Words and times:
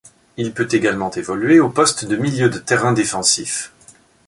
Il 0.35 0.51
peut 0.51 0.67
également 0.71 1.11
évoluer 1.11 1.59
au 1.59 1.69
poste 1.69 2.05
de 2.05 2.15
milieu 2.15 2.49
de 2.49 2.57
terrain 2.57 2.91
défensif. 2.91 3.71